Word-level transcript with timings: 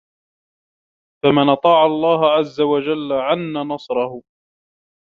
فَمَنْ 1.23 1.49
أَطَاعَ 1.49 1.85
اللَّهَ 1.85 2.31
عَزَّ 2.33 2.61
وَجَلَّ 2.61 3.13
عَنَّ 3.13 3.53
نَصْرُهُ 3.53 4.23